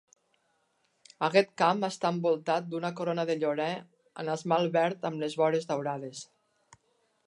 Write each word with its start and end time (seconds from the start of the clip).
Aquest 1.27 1.51
camp 1.63 1.85
està 1.89 2.11
envoltat 2.15 2.71
d'una 2.73 2.93
corona 3.01 3.29
de 3.33 3.37
llorer 3.45 3.71
en 4.25 4.35
esmalt 4.39 4.75
verd, 4.81 5.09
amb 5.11 5.27
les 5.27 5.41
vores 5.45 5.75
daurades. 5.75 6.29